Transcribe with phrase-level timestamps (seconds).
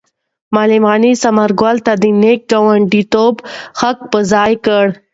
[0.55, 3.35] معلم غني ثمر ګل ته د نېک ګاونډیتوب
[3.79, 4.85] حق په ځای کړ.